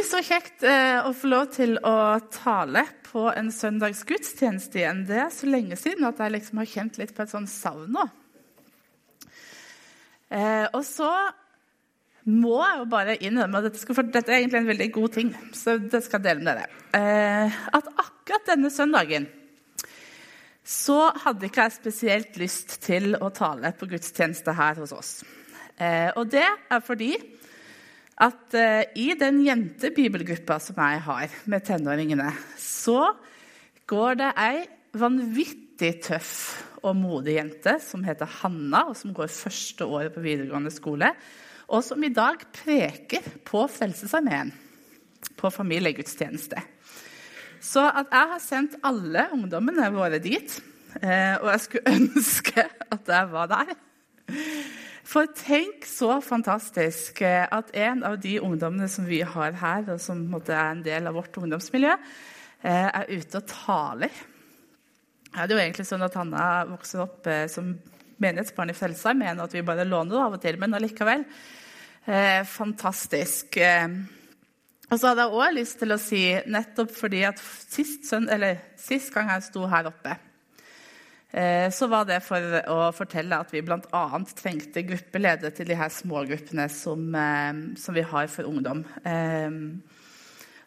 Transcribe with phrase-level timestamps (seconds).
[0.00, 5.02] Så kjekt eh, å få lov til å tale på en søndags gudstjeneste igjen.
[5.08, 7.90] Det er så lenge siden at jeg liksom har kjent litt på et sånt savn
[7.92, 8.06] nå.
[10.30, 11.10] Eh, og så
[12.30, 15.16] må jeg jo bare innrømme at dette, skal, for dette er egentlig en veldig god
[15.18, 15.34] ting.
[15.56, 16.80] så det skal jeg dele med dere.
[16.96, 19.28] Eh, at akkurat denne søndagen
[20.70, 25.12] så hadde ikke jeg spesielt lyst til å tale på gudstjeneste her hos oss.
[25.76, 27.14] Eh, og det er fordi
[28.20, 32.28] at uh, i den jentebibelgruppa som jeg har med tenåringene,
[32.60, 33.14] så
[33.90, 34.64] går det ei
[35.00, 36.34] vanvittig tøff
[36.84, 41.12] og modig jente som heter Hanna, og som går første året på videregående skole,
[41.70, 44.52] og som i dag preker på Frelsesarmeen
[45.40, 46.60] på familiegudstjeneste.
[47.60, 50.58] Så at jeg har sendt alle ungdommene våre dit,
[51.00, 53.78] uh, og jeg skulle ønske at jeg var der
[55.10, 59.98] for tenk så fantastisk eh, at en av de ungdommene som vi har her, og
[60.02, 61.96] som er en del av vårt ungdomsmiljø,
[62.62, 64.20] eh, er ute og taler.
[65.30, 67.72] Det er jo egentlig sånn at Hanna vokser opp eh, som
[68.22, 71.24] menighetsbarn i Frelsesarmeen, mener at vi bare låner det av og til, men allikevel.
[72.48, 73.56] fantastisk.
[74.90, 78.10] Og så hadde jeg òg lyst til å si, nettopp fordi at sist,
[78.80, 80.16] sist gang jeg sto her oppe
[81.30, 82.42] så var det for
[82.72, 84.02] å fortelle at vi bl.a.
[84.34, 88.82] trengte gruppeledere til de her smågruppene som, eh, som vi har for ungdom.
[89.06, 89.50] Eh,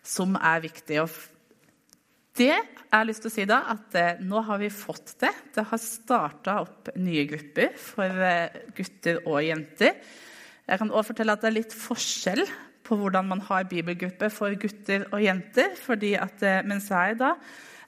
[0.03, 1.01] som er viktig.
[1.03, 1.11] Og
[2.39, 5.33] det jeg har lyst til å si da, at nå har vi fått det.
[5.55, 8.23] Det har starta opp nye grupper for
[8.77, 9.99] gutter og jenter.
[10.63, 12.43] Jeg kan også fortelle at det er litt forskjell
[12.83, 15.75] på hvordan man har bibelgruppe for gutter og jenter.
[15.75, 17.33] fordi at mens jeg da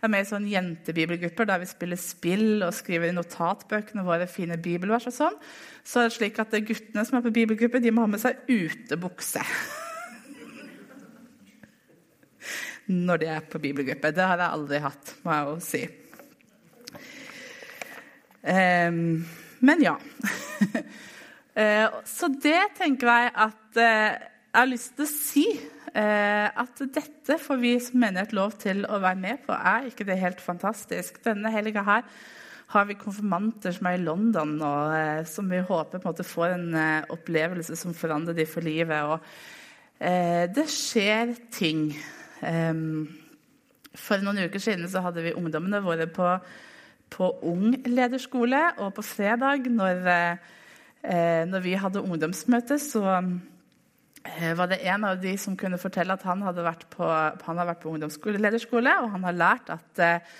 [0.06, 4.58] er med i sånn jentebibelgrupper der vi spiller spill og skriver i notatbøkene våre fine
[4.62, 5.08] bibelvers.
[5.10, 5.38] og sånn.
[5.86, 8.34] Så er det slik at guttene som er på bibelgruppe, de må ha med seg
[8.50, 9.44] utebukse.
[13.08, 14.14] Når de er på bibelgruppe.
[14.14, 15.84] Det har jeg aldri hatt, må jeg jo si.
[18.46, 19.26] Um,
[19.66, 19.96] men ja.
[21.58, 25.48] uh, så det tenker jeg at uh, jeg har lyst til å si
[25.96, 29.56] Eh, at dette får vi som menighet lov til å være med på.
[29.56, 31.22] Er ikke det helt fantastisk?
[31.24, 32.04] Denne helga her
[32.74, 36.28] har vi konfirmanter som er i London, og eh, som vi håper på en måte
[36.28, 39.08] får en eh, opplevelse som forandrer dem for livet.
[39.08, 39.24] Og,
[39.96, 41.86] det skjer ting.
[43.96, 46.34] for noen uker siden så hadde vi ungdommene våre på,
[47.16, 50.04] på Ung lederskole, og på fredag, når,
[51.48, 53.22] når vi hadde ungdomsmøte, så
[54.58, 57.70] var det en av de som kunne fortelle at han hadde vært på, han har
[57.70, 60.36] vært på ungdomslederskole, og han har lært at, eh,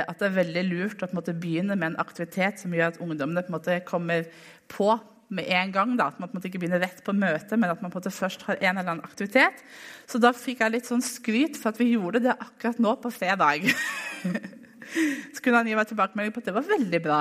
[0.00, 3.44] at, det er veldig lurt å måte, begynne med en aktivitet som gjør at ungdommene
[3.44, 4.28] på måte, kommer
[4.72, 4.94] på
[5.30, 5.94] med en gang.
[5.98, 6.08] Da.
[6.10, 8.44] At man på måte, ikke begynner rett på møtet, men at man på måte, først
[8.48, 9.62] har en eller annen aktivitet.
[10.10, 13.12] Så da fikk jeg litt sånn skryt for at vi gjorde det akkurat nå på
[13.14, 13.68] fredag.
[15.34, 17.20] Så kunne han gi meg tilbakemelding på at det var veldig bra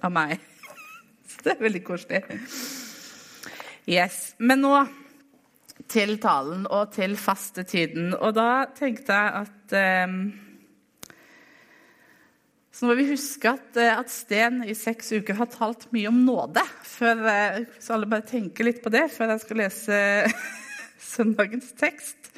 [0.00, 0.38] av meg.
[1.28, 2.22] Så det er veldig koselig.
[3.86, 4.32] Yes.
[4.38, 4.72] Men nå
[5.90, 8.12] til talen og til fastetiden.
[8.18, 10.18] Og da tenkte jeg at eh,
[12.76, 16.18] Så må vi huske at, eh, at, Sten i seks uker har talt mye om
[16.26, 16.64] nåde.
[16.84, 20.00] Før, eh, så alle bare tenker litt på det før jeg skal lese
[21.14, 22.32] søndagens tekst.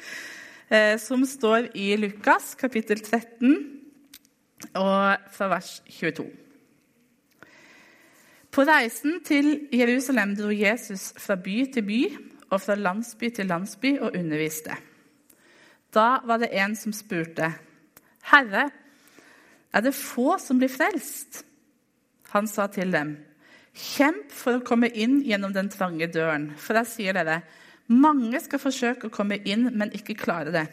[0.69, 3.55] Eh, som står i Lukas kapittel 13
[4.77, 6.27] og fra vers 22.
[8.53, 12.01] På reisen til Jerusalem dro Jesus fra by til by
[12.49, 14.75] og fra landsby til landsby og underviste.
[15.93, 17.53] Da var det en som spurte,
[18.23, 18.69] 'Herre,
[19.73, 21.45] er det få som blir frelst?'
[22.29, 23.17] Han sa til dem,
[23.73, 27.41] 'Kjemp for å komme inn gjennom den trange døren.' For jeg sier dere,
[27.87, 30.67] mange skal forsøke å komme inn, men ikke klare det.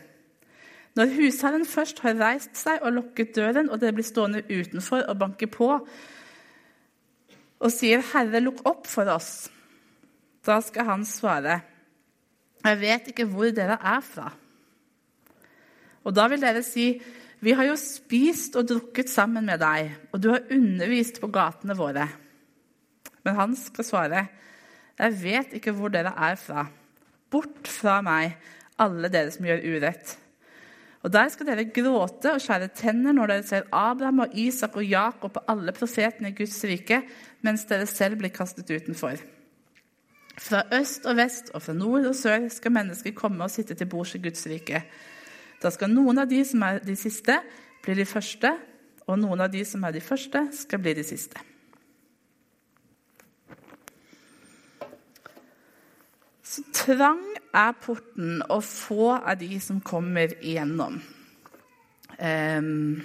[0.97, 5.19] Når husherren først har reist seg og lukket døren, og dere blir stående utenfor og
[5.19, 5.89] banke på
[7.61, 9.51] og sier, 'Herre, lukk opp for oss',
[10.47, 11.61] da skal han svare,
[12.65, 14.33] 'Jeg vet ikke hvor dere er fra.'
[16.05, 17.03] Og da vil dere si,
[17.41, 21.77] 'Vi har jo spist og drukket sammen med deg, og du har undervist på gatene
[21.77, 22.09] våre.'
[23.25, 24.29] Men han skal svare,
[24.99, 26.67] 'Jeg vet ikke hvor dere er fra.'
[27.31, 28.37] Bort fra meg,
[28.79, 30.17] alle dere som gjør urett.
[31.03, 34.87] Og der skal dere gråte og skjære tenner når dere ser Abraham og Isak og
[34.87, 37.03] Jakob og alle profetene i Guds rike,
[37.43, 39.21] mens dere selv blir kastet utenfor.
[40.37, 43.89] Fra øst og vest og fra nord og sør skal mennesker komme og sitte til
[43.89, 44.83] bords i Guds rike.
[45.63, 47.39] Da skal noen av de som er de siste,
[47.83, 48.53] bli de første,
[49.07, 51.41] og noen av de som er de første, skal bli de siste.
[56.47, 57.23] Så trang
[57.55, 61.01] er porten, og få er de som kommer igjennom.
[62.17, 63.03] Um,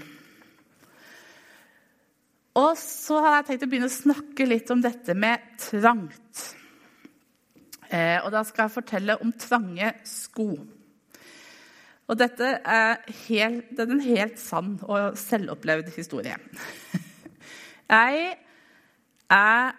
[2.55, 6.60] og så har jeg tenkt å begynne å snakke litt om dette med trangt.
[7.91, 10.47] Eh, og da skal jeg fortelle om trange sko.
[12.11, 12.97] Og dette er,
[13.27, 16.35] helt, det er en helt sann og selvopplevd historie.
[17.91, 18.37] Jeg,
[19.27, 19.71] jeg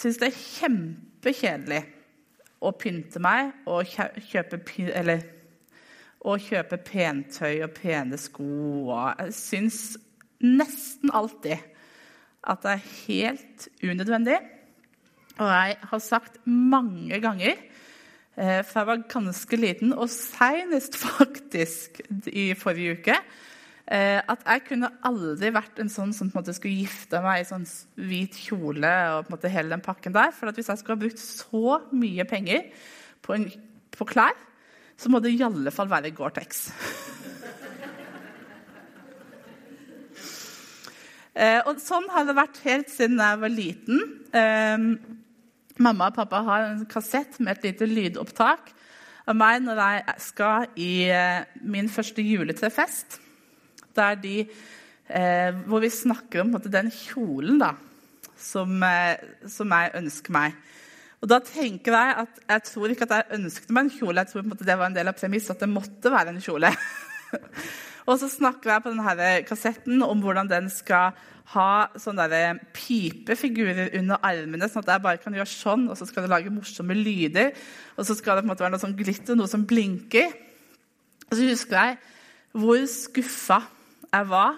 [0.00, 1.80] syns det er kjempekjedelig
[2.64, 5.20] å pynte meg og kjøpe, eller,
[6.24, 8.48] og kjøpe pentøy og pene sko.
[9.18, 9.82] Jeg syns
[10.40, 11.60] nesten alltid
[12.48, 14.40] at det er helt unødvendig.
[15.38, 17.58] Og jeg har sagt mange ganger
[18.40, 21.98] Eh, for jeg var ganske liten, og senest faktisk
[22.30, 23.16] i forrige uke
[23.90, 27.42] eh, at jeg kunne aldri vært en sånn som på en måte skulle gifte meg
[27.42, 27.66] i sånn
[27.98, 30.32] hvit kjole og på en måte hele den pakken der.
[30.36, 32.70] For hvis jeg skulle ha brukt så mye penger
[33.26, 33.48] på, en,
[33.98, 34.38] på klær,
[34.96, 36.66] så må det i alle fall være Gore-Tex.
[41.40, 44.00] Eh, og sånn har det vært helt siden jeg var liten.
[45.80, 48.68] Mamma og pappa har en kassett med et lite lydopptak
[49.30, 53.16] av meg når jeg skal i eh, min første juletrefest.
[53.96, 54.34] Der de,
[55.08, 57.72] eh, hvor vi snakker om måte, den kjolen da,
[58.36, 60.58] som, eh, som, jeg ønsker meg.
[61.20, 64.20] Og da tenker Jeg at jeg tror ikke at jeg ønsket meg en kjole.
[64.20, 66.72] Jeg tror måte, det var en del av premisset at det måtte være en kjole.
[68.10, 71.14] Og så snakker jeg på denne kassetten om hvordan den skal
[71.52, 76.26] ha sånne pipefigurer under armene, sånn at jeg bare kan gjøre sånn, og så skal
[76.26, 77.52] det lage morsomme lyder.
[77.96, 80.34] Og så skal det på en måte være noe sånn glitter, noe som blinker.
[81.28, 82.00] Og så husker jeg
[82.58, 83.60] hvor skuffa
[84.10, 84.56] jeg var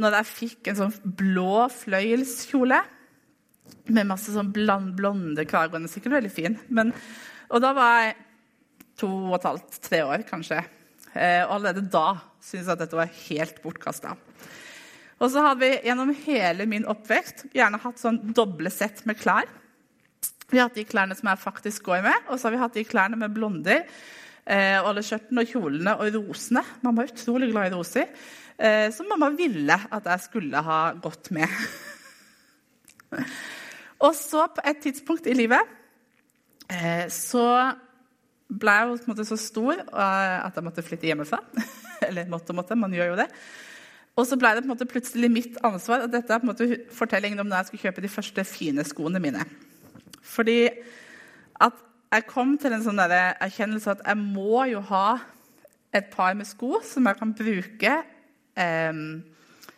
[0.00, 2.78] når jeg fikk en sånn blå fløyelskjole
[3.92, 5.76] med masse sånn blonde krager.
[5.76, 6.56] Den er sikkert veldig fin.
[6.68, 6.92] Men,
[7.48, 8.16] og da var jeg
[9.00, 10.62] to og et halvt, tre år, kanskje.
[11.16, 14.14] Eh, og allerede da syntes jeg at dette var helt bortkasta.
[15.16, 19.48] Og så har vi gjennom hele min oppvekst gjerne hatt sånn doble sett med klær.
[20.50, 22.76] Vi har hatt de klærne som jeg faktisk går med, og så har vi hatt
[22.76, 23.86] de klærne med blonder.
[24.46, 26.62] Eh, alle skjørtene og kjolene og rosene.
[26.84, 28.12] Mamma er utrolig glad i roser.
[28.56, 31.50] Eh, som mamma ville at jeg skulle ha gått med.
[34.06, 35.74] og så, på et tidspunkt i livet,
[36.70, 37.48] eh, så
[38.46, 41.40] ble jeg på en måte så stor at jeg måtte flytte hjemmefra.
[42.08, 42.78] Eller måtte, og måtte.
[42.78, 43.26] Man gjør jo det.
[44.16, 46.06] Og så ble det på en måte plutselig mitt ansvar.
[46.06, 48.84] og Dette er på en måte fortellingen om da jeg skulle kjøpe de første fine
[48.86, 49.42] skoene mine.
[50.24, 50.60] Fordi
[51.60, 51.82] at
[52.14, 55.18] jeg kom til en sånn erkjennelse at jeg må jo ha
[55.96, 57.92] et par med sko som jeg kan bruke
[58.56, 59.02] eh,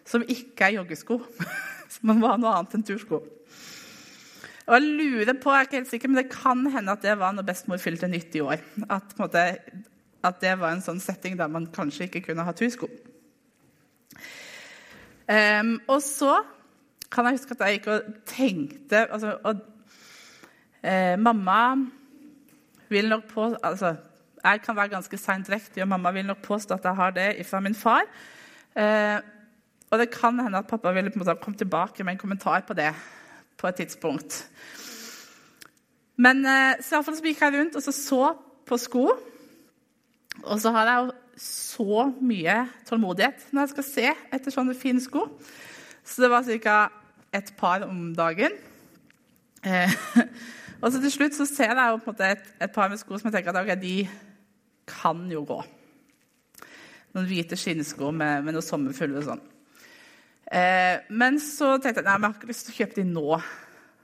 [0.09, 1.19] som ikke er joggesko.
[1.93, 3.23] som må ha noe annet enn tursko.
[4.69, 7.15] Og jeg lurer på, jeg er ikke helt sikker, men Det kan hende at det
[7.19, 8.61] var når bestemor fylte 90 år.
[8.91, 9.45] At, måte,
[10.25, 12.91] at, det var en sånn setting der man kanskje ikke kunne ha tursko.
[15.29, 16.43] Um, og så
[17.13, 19.61] kan jeg huske at jeg gikk og tenkte altså, og,
[20.83, 21.77] eh, Mamma
[22.89, 23.97] vil nok på altså,
[24.45, 27.61] Jeg kan være ganske seindrektig, og mamma vil nok påstå at jeg har det fra
[27.61, 28.05] min far.
[28.77, 29.19] Eh,
[29.91, 32.93] og det kan hende at pappa ville komme tilbake med en kommentar på det
[33.59, 34.43] på et tidspunkt.
[36.19, 38.23] Men eh, så, så gikk jeg rundt og så, så
[38.69, 39.07] på sko.
[40.45, 42.57] Og så har jeg jo så mye
[42.89, 45.27] tålmodighet når jeg skal se etter sånne fine sko.
[46.03, 46.79] Så det var ca.
[47.33, 48.55] et par om dagen.
[49.63, 49.95] Eh,
[50.83, 53.01] og så til slutt så ser jeg jo på en måte et, et par med
[53.01, 54.09] sko som jeg tenker at okay, de
[54.89, 55.61] kan jo gå.
[57.15, 59.47] Noen hvite skinnsko med, med noe sommerfugler og sånn.
[60.49, 63.39] Eh, men så tenkte jeg nei, jeg har ikke lyst til å kjøpe de nå.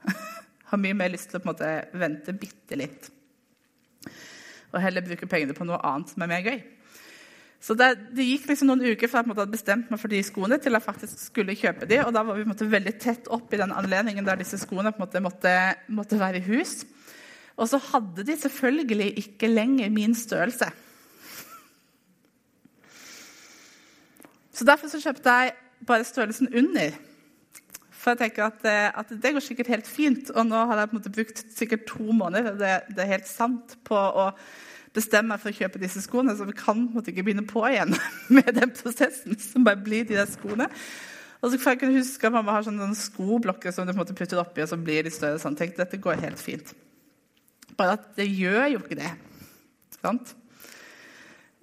[0.69, 3.09] har mye mer lyst til å på en måte vente bitte litt.
[4.73, 6.59] Og heller bruke pengene på noe annet som er mer gøy.
[7.65, 10.59] Så det, det, gikk liksom noen uker fra jeg hadde bestemt meg for de skoene,
[10.61, 13.59] til jeg faktisk skulle kjøpe de, og da var vi måte, veldig tett opp i
[13.61, 15.53] den anledningen der disse skoene måte, måtte,
[15.89, 16.83] måtte, være i hus.
[17.55, 20.67] Og så hadde de selvfølgelig ikke lenger min størrelse.
[24.55, 25.55] Så derfor så kjøpte jeg
[25.87, 26.95] bare størrelsen under.
[27.91, 30.29] For jeg tenker at, eh, at, det går sikkert helt fint.
[30.35, 33.29] Og nå har jeg på en måte brukt sikkert to måneder det, det er helt
[33.29, 34.29] sant, på å
[34.95, 37.91] bestemme meg for å kjøpe disse skoene, så vi kan måtte ikke begynne på igjen
[38.35, 40.69] med den prosessen som bare blir de der skoene.
[41.41, 44.03] Og så får jeg kunne huske at Mamma har sånne, skoblokker som du på en
[44.03, 45.41] måte putter oppi, og så blir de større.
[45.41, 45.57] sånn.
[45.59, 46.71] Tenk, dette går helt fint.
[47.77, 49.11] Bare at det gjør jo ikke det.
[49.99, 50.31] Sant?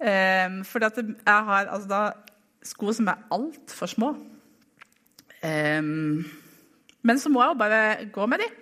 [0.03, 2.01] Um, fordi at jeg har altså da,
[2.63, 4.13] sko som er altfor små.
[5.43, 6.23] Um,
[7.03, 7.81] men så må jeg jo bare
[8.15, 8.53] gå med dem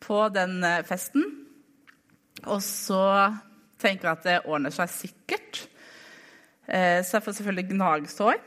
[0.00, 1.24] på den eh, festen.
[2.46, 3.02] Og så
[3.80, 5.66] tenker jeg at det ordner seg sikkert.
[6.68, 8.40] Uh, så jeg får selvfølgelig gnagsår.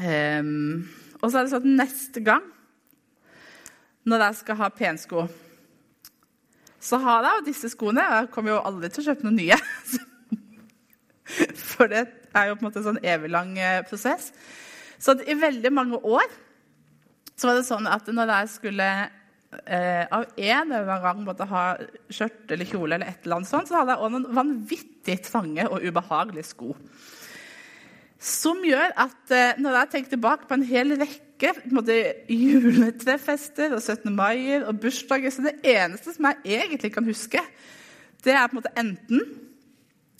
[0.00, 0.88] Um,
[1.20, 2.48] og så er det sånn at neste gang
[4.04, 5.26] når jeg skal ha pensko,
[6.80, 8.02] så har jeg jo disse skoene.
[8.04, 9.60] Jeg kommer jo aldri til å kjøpe noen nye.
[11.74, 14.32] For det er jo på en måte en sånn eviglang lang prosess.
[14.98, 16.26] Så i veldig mange år
[17.34, 18.88] så var det sånn at når jeg skulle
[19.64, 21.64] eh, av en eller annen gang måtte ha
[22.12, 25.66] skjørt eller kjole, eller et eller annet sånt, så hadde jeg også noen vanvittig trange
[25.68, 26.74] og ubehagelige sko.
[28.24, 31.80] Som gjør at eh, når jeg tenker tilbake på en hel rekke en
[32.30, 34.12] juletrefester og 17.
[34.14, 37.42] mai og bursdager, så det eneste som jeg egentlig kan huske,
[38.24, 39.50] det er på en måte enten eh,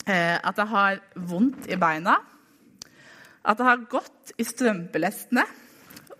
[0.05, 2.19] at jeg har vondt i beina,
[3.41, 5.45] at jeg har gått i strømpelestene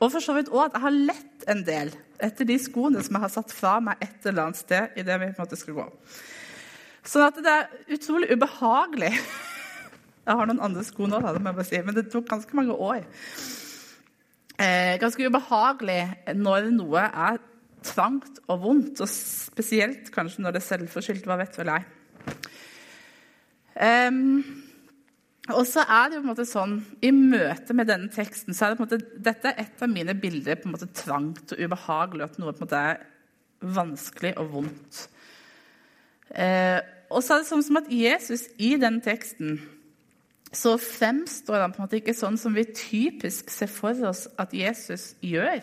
[0.02, 1.92] og for så vidt òg at jeg har lett en del
[2.24, 5.20] etter de skoene som jeg har satt fra meg et eller annet sted i det
[5.22, 5.86] vi på en måte skal gå.
[7.06, 9.12] Sånn at det er utrolig ubehagelig.
[10.26, 12.56] Jeg har noen andre sko nå, det må jeg bare si, men det tok ganske
[12.58, 13.04] mange år.
[14.58, 16.00] Eh, ganske ubehagelig
[16.34, 17.38] når noe er
[17.86, 21.30] trangt og vondt, og spesielt kanskje når det er selvforskyldt.
[21.30, 21.86] Hva vet vel jeg.
[23.76, 24.44] Um,
[25.54, 28.66] og så er det jo på en måte sånn, I møte med denne teksten så
[28.66, 31.54] er det på en måte, dette er et av mine bilder på en måte trangt
[31.54, 32.26] og ubehagelig.
[32.26, 33.04] At noe på en måte er
[33.76, 35.06] vanskelig og vondt.
[36.34, 36.80] Eh,
[37.14, 39.60] og så er det sånn som at Jesus i denne teksten
[40.56, 44.54] så fremstår han på en måte ikke sånn som vi typisk ser for oss at
[44.56, 45.62] Jesus gjør.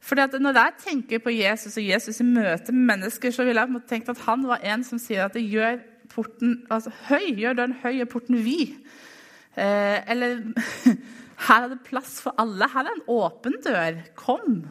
[0.00, 3.56] Fordi at Når jeg tenker på Jesus og Jesus i møte med mennesker, så vil
[3.56, 5.80] jeg på en måte tenke at han var en som sier at det gjør
[6.12, 8.76] porten altså, høy, gjør den høy og porten vid.
[9.54, 10.42] Eh, eller
[11.46, 12.68] her er det plass for alle.
[12.70, 14.02] Her er en åpen dør.
[14.18, 14.62] Kom.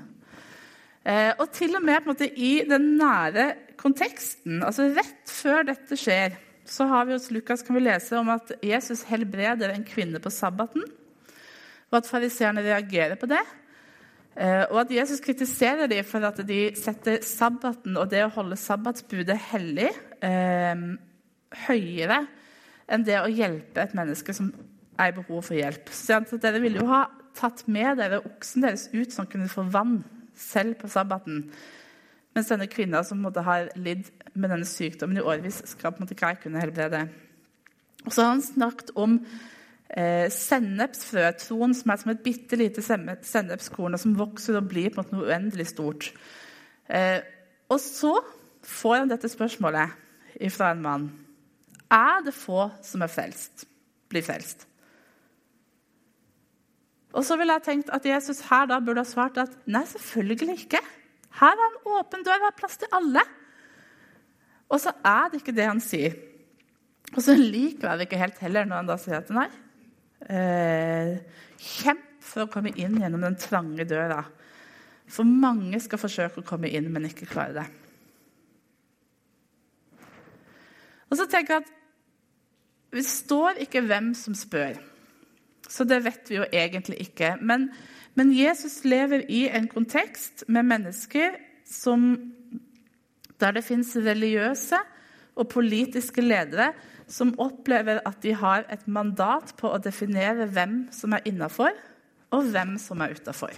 [1.04, 6.36] Eh, og til og med måte, i den nære konteksten, altså rett før dette skjer,
[6.70, 10.32] så har vi hos Lukas kan vi lese om at Jesus helbreder en kvinne på
[10.34, 10.84] sabbaten,
[11.90, 13.42] og at fariseerne reagerer på det.
[14.40, 18.60] Eh, og at Jesus kritiserer dem for at de setter sabbaten og det å holde
[18.60, 19.90] sabbatsbudet hellig
[20.24, 20.84] eh,
[21.68, 22.24] høyere
[22.90, 24.52] enn det å hjelpe et menneske som
[25.00, 25.90] er i behov for hjelp.
[25.94, 27.06] Så Dere ville jo ha
[27.38, 30.02] tatt med dere oksen deres ut så han kunne få vann
[30.40, 31.46] selv på sabbaten.
[32.36, 36.06] Mens denne kvinna som måtte ha lidd med denne sykdommen i årevis, skal på en
[36.06, 37.08] måte ikke kunne helbrede.
[38.06, 39.18] Og så har han snakket om
[39.90, 45.02] eh, sennepsfrøtroen, som er som et bitte lite sennepskorn, og som vokser og blir på
[45.02, 46.12] en måte noe uendelig stort.
[46.88, 47.20] Eh,
[47.70, 48.14] og så
[48.66, 49.98] får han dette spørsmålet
[50.54, 51.10] fra en mann
[51.90, 53.66] er det få som er frelst,
[54.10, 54.66] blir frelst.
[57.18, 60.60] Og så ville jeg tenkt at Jesus her da burde ha svart at nei, selvfølgelig
[60.66, 60.82] ikke.
[61.40, 63.24] Her er en åpen dør, det er plass til alle.
[64.70, 66.18] Og så er det ikke det han sier.
[67.16, 69.48] Og så liker jeg det ikke helt heller når han da sier at nei.
[70.30, 71.16] Eh,
[71.58, 74.22] kjemp for å komme inn gjennom den trange døra.
[75.10, 77.68] For mange skal forsøke å komme inn, men ikke klare det.
[81.10, 81.79] Og så tenker jeg at
[82.94, 84.80] det står ikke hvem som spør,
[85.70, 87.36] så det vet vi jo egentlig ikke.
[87.42, 87.68] Men,
[88.18, 91.38] men Jesus lever i en kontekst med mennesker
[91.70, 92.16] som,
[93.38, 94.80] der det fins religiøse
[95.38, 96.72] og politiske ledere
[97.10, 101.74] som opplever at de har et mandat på å definere hvem som er innafor,
[102.30, 103.56] og hvem som er utafor.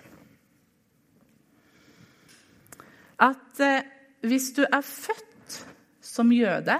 [3.21, 3.83] At eh,
[4.23, 5.57] hvis du er født
[6.01, 6.77] som jøde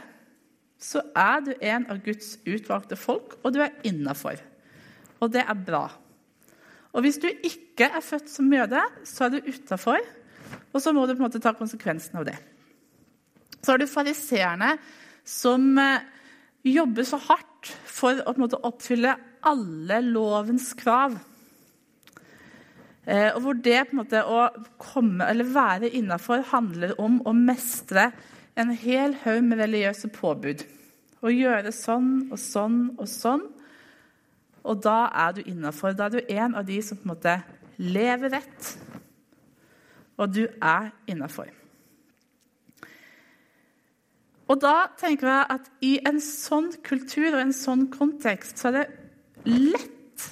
[0.82, 4.40] så er du en av Guds utvalgte folk, og du er innafor.
[5.22, 5.86] Og det er bra.
[6.92, 10.02] Og hvis du ikke er født som jøde, så er du utafor,
[10.72, 12.38] og så må du på en måte ta konsekvensen av det.
[13.62, 14.74] Så har du fariseerne
[15.28, 16.02] som eh,
[16.66, 19.14] jobber så hardt for å måte, oppfylle
[19.48, 21.14] alle lovens krav.
[23.06, 24.48] Eh, og hvor det måte å
[24.82, 28.10] komme være innafor handler om å mestre
[28.60, 30.66] en hel haug med religiøse påbud.
[31.22, 33.46] Å gjøre sånn og sånn og sånn.
[34.62, 35.96] Og da er du innafor.
[35.98, 37.38] Da er du en av de som på en måte
[37.82, 38.74] lever rett.
[40.22, 41.50] Og du er innafor.
[44.52, 48.82] Og da tenker jeg at i en sånn kultur og en sånn kontekst så er
[48.82, 48.88] det
[49.48, 50.26] lett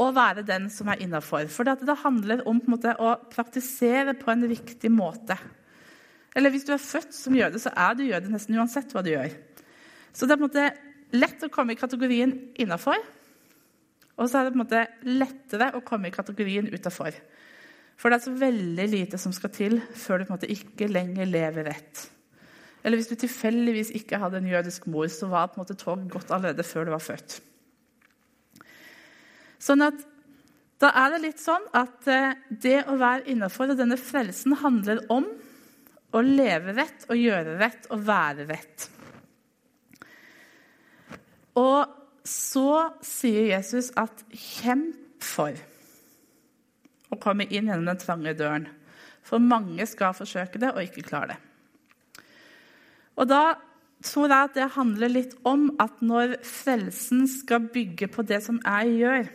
[0.00, 1.44] å være den som er innafor.
[1.52, 5.36] For det handler om måte, å praktisere på en riktig måte.
[6.36, 9.10] Eller hvis du er født som jøde, så er du jøde nesten uansett hva du
[9.12, 9.32] gjør.
[10.12, 10.68] Så det er på en måte
[11.16, 13.00] lett å komme i kategorien innafor.
[14.20, 17.16] Og så er det på en måte lettere å komme i kategorien utafor.
[18.00, 20.88] For det er så veldig lite som skal til før du på en måte ikke
[20.90, 22.06] lenger lever rett.
[22.84, 26.08] Eller hvis du tilfeldigvis ikke hadde en jødisk mor, så var på en måte toget
[26.12, 27.40] gått allerede før du var født.
[29.60, 29.98] Sånn at
[30.80, 35.02] da er det litt sånn at eh, det å være innafor og denne frelsen handler
[35.12, 35.26] om
[36.10, 38.88] å leve rett å gjøre rett og være rett.
[41.60, 42.72] Og så
[43.04, 45.58] sier Jesus at 'kjemp for'
[47.10, 48.68] å komme inn gjennom den trange døren.
[49.22, 51.40] For mange skal forsøke det og ikke klare det.
[53.20, 53.54] Og da
[54.00, 58.60] tror jeg at det handler litt om at når frelsen skal bygge på det som
[58.64, 59.28] jeg gjør,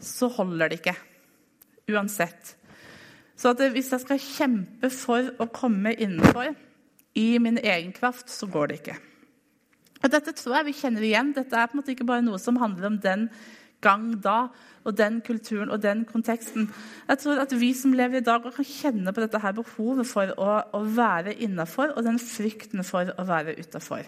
[0.00, 0.96] så holder det ikke.
[1.92, 2.55] Uansett.
[3.36, 6.54] Så hvis jeg skal kjempe for å komme innenfor
[7.16, 8.96] i min egen kraft, så går det ikke.
[10.04, 11.34] Og Dette tror jeg vi kjenner igjen.
[11.36, 13.28] Dette er på en måte ikke bare noe som handler om den
[13.84, 14.48] gang da,
[14.86, 16.70] og den kulturen og den konteksten.
[17.08, 20.32] Jeg tror at vi som lever i dag, kan kjenne på dette her behovet for
[20.40, 24.06] å, å være innafor, og den frykten for å være utafor.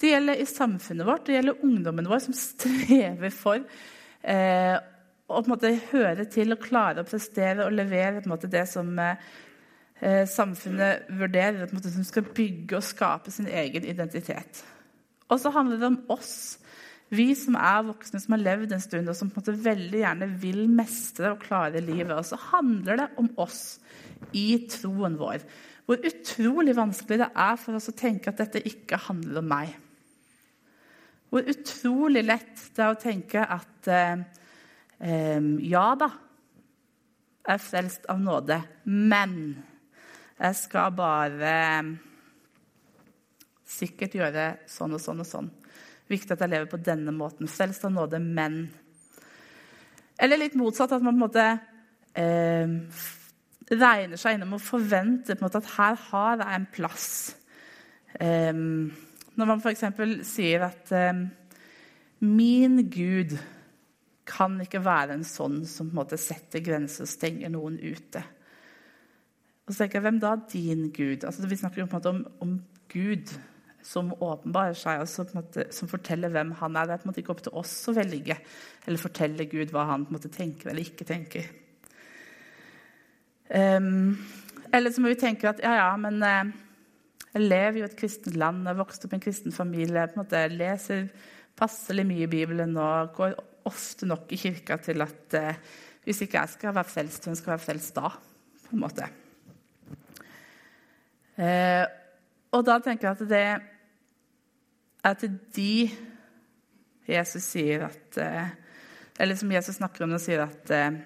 [0.00, 3.60] Det gjelder i samfunnet vårt, det gjelder ungdommen vår, som strever for
[4.22, 4.78] eh,
[5.28, 8.50] å på en måte høre til og klare å prestere og levere på en måte
[8.52, 13.86] det som eh, samfunnet vurderer på en måte, som skal bygge og skape sin egen
[13.88, 14.64] identitet.
[15.30, 16.34] Og så handler det om oss
[17.12, 19.98] vi som er voksne, som har levd en stund, og som på en måte veldig
[20.00, 22.14] gjerne vil mestre og klare livet.
[22.16, 23.62] Og så handler det om oss
[24.32, 25.44] i troen vår.
[25.84, 29.74] Hvor utrolig vanskelig det er for oss å tenke at dette ikke handler om meg.
[31.32, 34.24] Hvor utrolig lett det er å tenke at eh, eh,
[35.02, 36.08] ja da,
[37.42, 39.32] jeg er frelst av nåde, men
[40.38, 41.54] jeg skal bare
[43.66, 45.50] sikkert gjøre sånn og sånn og sånn
[46.12, 47.50] viktig at jeg lever på denne måten.
[47.50, 48.64] Frelst av nåde, men
[50.22, 51.44] Eller litt motsatt, at man på en måte
[52.14, 52.74] eh,
[53.72, 57.06] regner seg innom og forventer måte at her har jeg en plass.
[58.20, 59.82] Eh, når man f.eks.
[60.28, 61.24] sier at eh,
[62.20, 63.34] 'min Gud'
[64.32, 68.22] kan ikke være en sånn som på en måte setter grenser og stenger noen ute.
[69.66, 70.34] Og så tenker jeg, Hvem da?
[70.52, 71.24] Din Gud.
[71.24, 72.54] Altså, vi snakker jo på en måte om, om
[72.92, 73.32] Gud
[73.82, 76.86] som åpenbarer seg, altså måte, som forteller hvem han er.
[76.86, 78.36] Det er på en måte ikke opp til oss å velge
[78.86, 81.48] eller fortelle Gud hva han på en måte tenker eller ikke tenker.
[83.52, 84.14] Um,
[84.72, 86.52] eller så må vi tenke at ja, ja, men uh,
[87.32, 90.06] jeg lever jo i et kristent land, jeg har vokst opp i en kristen familie,
[90.08, 91.08] på en måte leser
[91.58, 93.34] passelig mye i Bibelen og går
[93.68, 95.58] ofte nok i kirka til at eh,
[96.04, 98.10] hvis ikke jeg skal være frelst, hun skal være frelst da?
[98.72, 99.08] på en måte.
[101.36, 101.84] Eh,
[102.52, 103.44] og da tenker jeg at det
[105.02, 105.74] er til de
[107.08, 108.50] Jesus sier at eh,
[109.20, 111.00] Eller som Jesus snakker om og sier at eh,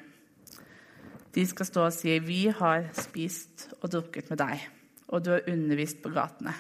[1.34, 4.62] de skal stå og si 'Vi har spist og drukket med deg,
[5.08, 6.54] og du har undervist på gatene'.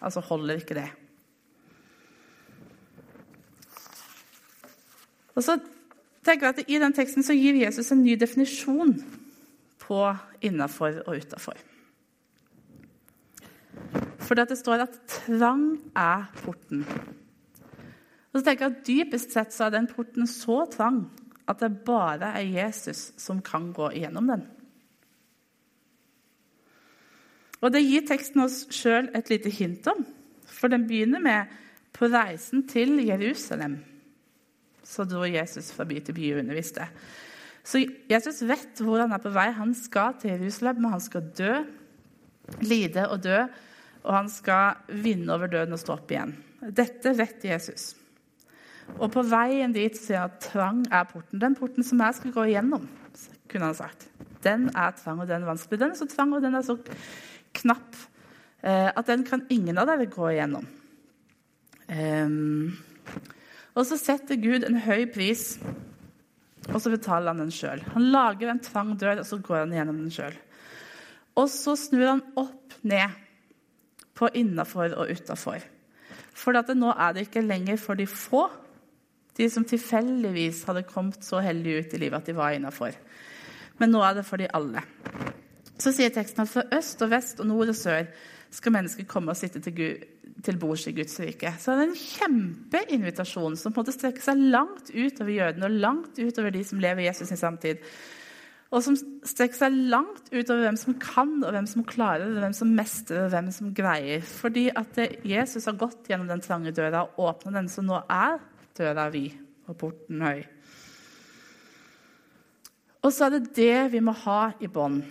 [0.00, 0.90] Altså holder ikke det.
[5.34, 5.58] Og så
[6.24, 8.96] tenker jeg at I den teksten så gir Jesus en ny definisjon
[9.82, 10.00] på
[10.44, 11.58] innafor og utafor.
[14.24, 15.66] For det står at trang
[15.98, 16.84] er porten.
[18.32, 21.04] Og så tenker jeg at Dypest sett så er den porten så trang
[21.50, 24.46] at det bare er Jesus som kan gå igjennom den.
[27.64, 30.04] Og Det gir teksten oss sjøl et lite hint om.
[30.44, 31.52] For den begynner med
[31.96, 33.78] på reisen til Jerusalem.
[34.84, 36.88] Så dro Jesus by til by og underviste.
[37.64, 39.48] Så Jesus vet hvor han er på vei.
[39.56, 41.54] Han skal til Jerusalem, men han skal dø,
[42.60, 43.38] lide og dø
[44.04, 46.34] og han skal vinne over døden og stå opp igjen.
[46.60, 47.92] Dette vet Jesus.
[48.98, 51.40] Og på veien dit sier han at trang er porten.
[51.40, 52.84] Den porten som jeg skal gå igjennom,
[53.48, 54.08] kunne han sagt.
[54.44, 55.80] Den er trang, og den er vanskelig.
[55.80, 56.76] Den er så trang, og den er så
[57.56, 57.96] knapp
[58.60, 60.68] eh, at den kan ingen av dere gå igjennom.
[61.84, 62.74] Um,
[63.74, 65.56] og så setter Gud en høy pris,
[66.70, 67.82] og så betaler han den sjøl.
[67.94, 70.36] Han lager en trang dør, og så går han gjennom den sjøl.
[71.34, 73.16] Og så snur han opp ned
[74.14, 75.64] på innafor og utafor.
[76.34, 78.46] For nå er det ikke lenger for de få,
[79.34, 82.94] de som tilfeldigvis hadde kommet så heldig ut i livet at de var innafor.
[83.78, 84.82] Men nå er det for de alle.
[85.78, 88.06] Så sier teksten at fra øst og vest og nord og sør
[88.54, 90.04] skal mennesker komme og sitte til, Gud,
[90.44, 91.54] til bords i Guds rike.
[91.60, 95.80] Så det er en kjempeinvitasjon som på en måte strekker seg langt utover jødene og
[95.86, 97.82] langt utover de som lever i Jesus' sin samtid
[98.74, 102.56] og som strekker seg langt utover hvem som kan, og hvem som klarer det, hvem
[102.56, 104.24] som mestrer, og hvem som greier.
[104.26, 108.40] Fordi at Jesus har gått gjennom den trange døra og åpna den, som nå er
[108.74, 109.36] døra vid
[109.70, 110.42] og porten høy.
[113.04, 115.04] Og så er det det vi må ha i bånd.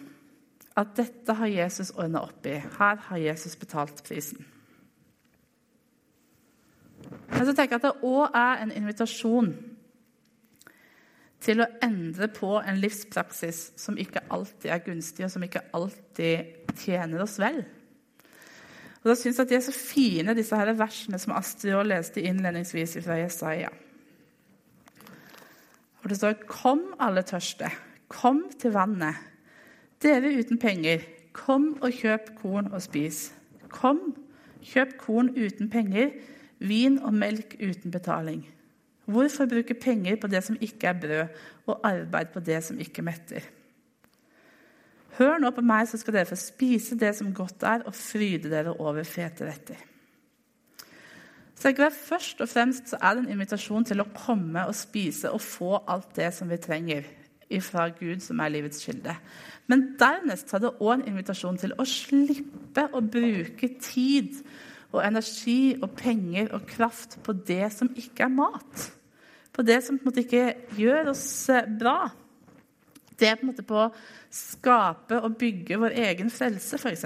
[0.75, 2.57] At dette har Jesus ordna opp i.
[2.57, 4.43] Her har Jesus betalt prisen.
[7.43, 9.49] Men så tenker jeg at det òg er en invitasjon
[11.43, 16.69] til å endre på en livspraksis som ikke alltid er gunstig, og som ikke alltid
[16.79, 17.59] tjener oss vel.
[19.01, 21.89] Og Da syns jeg at de er så fine, disse her versene som Astrid også
[21.89, 23.75] leste innledningsvis fra Jesaja.
[25.99, 27.67] Og det står Kom, alle tørste.
[28.07, 29.19] Kom til vannet.
[29.99, 31.03] Dere uten penger,
[31.35, 33.33] kom og kjøp korn og spis.
[33.67, 34.13] Kom,
[34.63, 36.15] kjøp korn uten penger,
[36.63, 38.43] vin og melk uten betaling.
[39.05, 43.03] Hvorfor bruke penger på det som ikke er brød, og arbeid på det som ikke
[43.03, 43.43] metter?
[45.17, 48.49] Hør nå på meg, så skal dere få spise det som godt er, og fryde
[48.49, 49.81] dere over fete retter.
[51.63, 55.41] Tror Først og fremst så er det en invitasjon til å komme og spise og
[55.41, 57.05] få alt det som vi trenger
[57.61, 59.13] fra Gud, som er livets kilde.
[59.67, 64.41] Men dernest er det òg en invitasjon til å slippe å bruke tid
[64.93, 68.89] og energi og penger og kraft på det som ikke er mat.
[69.53, 70.45] På det som på en måte ikke
[70.77, 72.09] gjør oss eh, bra.
[73.13, 73.91] Det er på en måte på å
[74.33, 77.05] skape og bygge vår egen frelse, f.eks.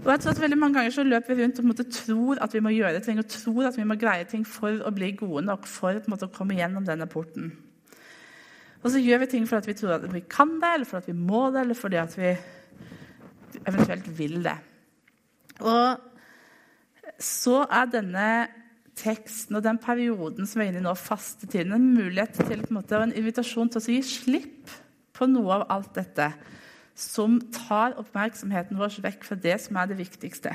[0.00, 1.86] Og jeg tror at veldig Mange ganger så løper vi rundt og på en måte
[1.94, 4.92] tror at vi må gjøre ting og tror at vi må greie ting for å
[4.94, 7.52] bli gode nok for på en måte å komme gjennom denne porten.
[8.80, 11.00] Og så gjør vi ting for at vi tror at vi kan det, eller for
[11.00, 12.30] at vi må det, eller fordi at vi
[13.68, 14.56] eventuelt vil det.
[15.60, 16.09] Og
[17.20, 18.30] så er denne
[19.00, 22.72] teksten og den perioden som vi er inne i nå, fastetiden, en mulighet til på
[22.72, 24.74] en måte, en invitasjon til å gi slipp
[25.16, 26.30] på noe av alt dette
[27.00, 30.52] som tar oppmerksomheten vår vekk fra det som er det viktigste.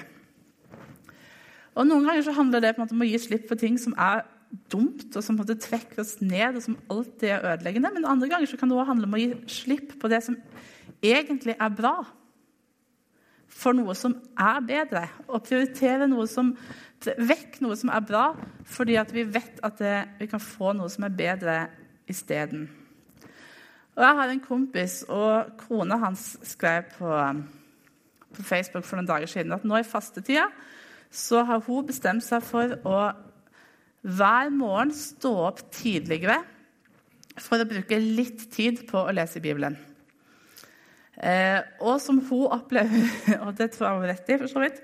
[1.75, 4.23] Og Noen ganger så handler det om å gi slipp på ting som er
[4.71, 7.91] dumt, og som trekker oss ned, og som alltid er ødeleggende.
[7.97, 10.37] Men andre ganger så kan det også handle om å gi slipp på det som
[11.03, 11.97] egentlig er bra.
[13.55, 15.05] For noe som er bedre.
[15.29, 16.51] Og prioritere noe som,
[17.05, 18.25] vekk noe som er bra,
[18.67, 21.59] fordi vi vet at det, vi kan få noe som er bedre
[22.11, 22.67] isteden.
[23.95, 27.11] Og Jeg har en kompis, og kona hans skrev på,
[28.35, 30.49] på, Facebook for noen dager siden at nå i fastetida
[31.15, 32.99] så har hun bestemt seg for å
[34.05, 36.41] hver morgen stå opp tidligere
[37.39, 39.77] for å bruke litt tid på å lese Bibelen.
[41.15, 43.05] Eh, og som hun opplever,
[43.45, 44.81] og det tror jeg rett i, for så vidt,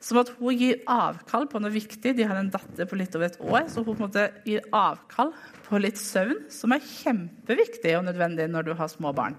[0.00, 2.14] som at hun gir avkall på noe viktig.
[2.16, 5.32] De har en datter på litt over et år, så hun måte gir avkall
[5.66, 9.36] på litt søvn, som er kjempeviktig og nødvendig når du har små barn.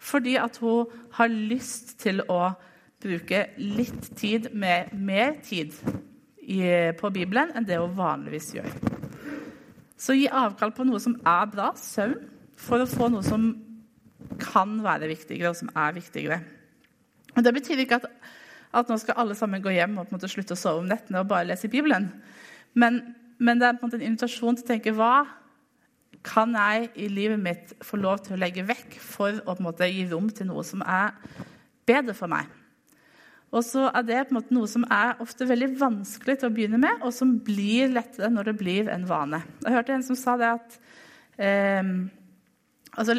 [0.00, 2.54] Fordi at hun har lyst til å
[3.00, 5.76] bruke litt tid, med mer tid
[6.40, 8.72] i, på Bibelen enn det hun vanligvis gjør.
[10.00, 12.16] Så gi avkall på noe som er bra, søvn,
[12.60, 13.50] for å få noe som
[14.40, 16.40] kan være viktigere, og som er viktigere.
[17.36, 18.06] Og Det betyr ikke at,
[18.74, 21.48] at nå skal alle sammen gå hjem og slutte å sove om nettene og bare
[21.52, 22.10] lese Bibelen.
[22.74, 23.00] Men,
[23.38, 25.14] men det er på en måte en invitasjon til å tenke hva
[26.26, 30.04] kan jeg i livet mitt få lov til å legge vekk for å måte gi
[30.10, 31.14] rom til noe som er
[31.88, 32.50] bedre for meg?
[33.50, 36.54] Og så er det på en måte noe som er ofte veldig vanskelig til å
[36.54, 39.40] begynne med, og som blir lettere når det blir en vane.
[39.64, 40.76] Jeg hørte en som sa det at
[41.40, 41.90] eh,
[43.00, 43.16] altså,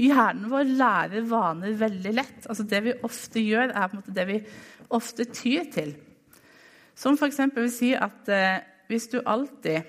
[0.00, 2.46] hjernen vår lærer vaner veldig lett.
[2.46, 4.38] Altså, det vi ofte gjør, er på en måte det vi
[4.96, 5.94] ofte tyr til.
[6.98, 7.40] Som f.eks.
[7.54, 9.86] vil si at eh, hvis du alltid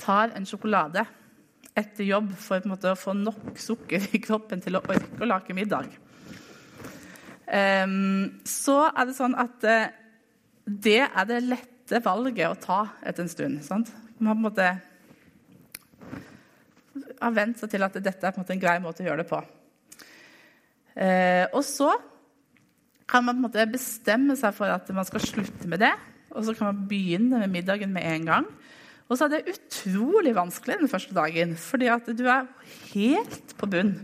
[0.00, 1.04] tar en sjokolade
[1.78, 5.88] etter jobb for å få nok sukker i kroppen til å orke å lage middag,
[7.48, 9.92] um, så er det sånn at uh,
[10.66, 13.62] det er det lette valget å ta etter en stund.
[13.64, 13.92] Sant?
[14.18, 14.68] Man på en måte
[17.22, 19.42] har vent seg til at dette er en, en grei måte å gjøre det på.
[20.92, 21.92] Eh, og så
[23.08, 25.92] kan man bestemme seg for at man skal slutte med det.
[26.32, 28.48] Og så kan man begynne med middagen med en gang.
[29.08, 32.46] Og så er det utrolig vanskelig den første dagen, fordi at du er
[32.94, 33.96] helt på bunn.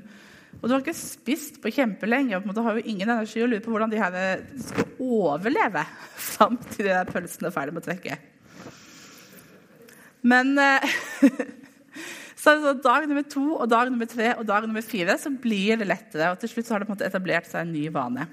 [0.58, 3.40] Og du har ikke spist på kjempelenge og på en måte har jo ingen energi
[3.44, 5.84] og lurer på hvordan de her skal overleve
[6.32, 8.18] fram til de der pølsene er ferdig med å trekke.
[10.28, 10.96] Men eh,
[12.48, 15.76] så altså, dag nummer to og dag nummer tre og dag nummer fire så blir
[15.80, 16.30] det lettere.
[16.32, 18.24] Og til slutt har det på en måte etablert seg en ny vane.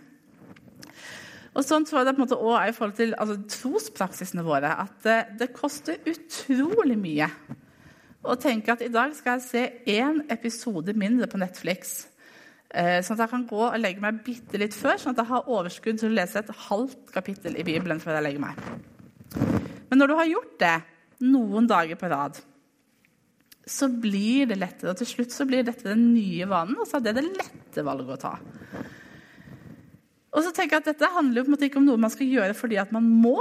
[1.56, 4.44] Og sånn tror jeg det på en måte også er i forhold til altså, trospraksisene
[4.48, 4.72] våre.
[4.86, 7.30] At det, det, koster utrolig mye
[8.26, 11.96] å tenke at i dag skal jeg se én episode mindre på Netflix.
[12.72, 15.32] Eh, sånn at jeg kan gå og legge meg bitte litt før, sånn at jeg
[15.32, 18.66] har overskudd til å lese et halvt kapittel i Bibelen før jeg legger meg.
[19.92, 20.76] Men når du har gjort det
[21.24, 22.42] noen dager på rad,
[23.66, 24.94] så blir det lettere.
[24.94, 27.86] Og til slutt så blir dette den nye vanen, og så er det det lette
[27.86, 28.34] valget å ta.
[30.36, 32.12] Og så tenker jeg at Dette handler jo på en måte ikke om noe man
[32.12, 33.38] skal gjøre fordi at man må.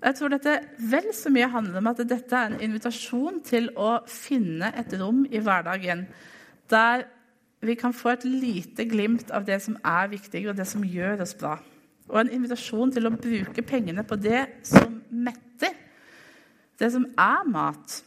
[0.00, 0.56] Jeg tror dette
[0.90, 5.22] vel så mye handler om at dette er en invitasjon til å finne et rom
[5.28, 6.06] i hverdagen
[6.72, 7.04] der
[7.60, 11.20] vi kan få et lite glimt av det som er viktig, og det som gjør
[11.26, 11.58] oss bra.
[12.08, 15.74] Og en invitasjon til å bruke pengene på det som metter,
[16.80, 18.00] det som er mat.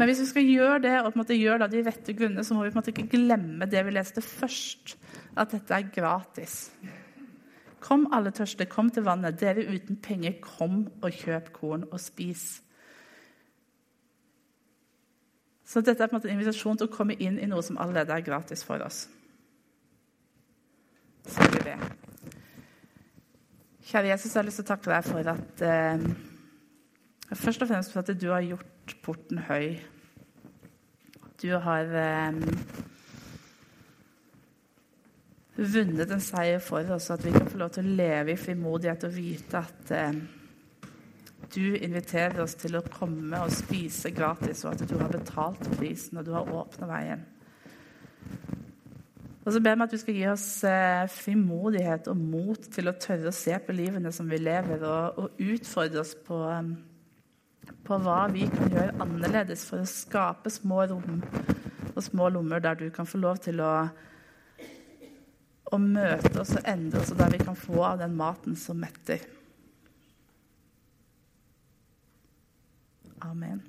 [0.00, 2.54] Men hvis vi skal gjøre det og på en måte gjøre de rette grunnene, så
[2.56, 4.94] må vi på en måte ikke glemme det vi leste først,
[5.36, 6.54] at dette er gratis.
[7.84, 9.36] Kom, alle tørste, kom til vannet.
[9.40, 12.46] Dere uten penger, kom og kjøp korn og spis.
[15.68, 17.76] Så dette er på en måte en invitasjon til å komme inn i noe som
[17.76, 19.04] allerede er gratis for oss.
[21.28, 21.76] Så vi be.
[23.90, 26.10] Kjære Jesus, jeg har lyst til å takke deg for at eh,
[27.30, 29.76] Først og fremst for at du har gjort porten høy.
[31.42, 32.40] Du har eh,
[35.56, 39.06] vunnet en seier for oss, at vi kan få lov til å leve i frimodighet
[39.06, 40.20] og vite at eh,
[41.54, 46.20] du inviterer oss til å komme og spise gratis, og at du har betalt prisen,
[46.20, 47.24] og du har åpna veien.
[49.40, 52.98] Og så ber vi at du skal gi oss eh, frimodighet og mot til å
[53.00, 56.70] tørre å se på livene som vi lever, og, og utfordre oss på, eh,
[57.90, 61.18] på hva vi kan gjøre annerledes for å skape små rom
[61.90, 63.72] og små lommer der du kan få lov til å,
[65.74, 68.78] å møte oss og endre oss, og der vi kan få av den maten som
[68.78, 69.26] metter.
[73.26, 73.60] Amen.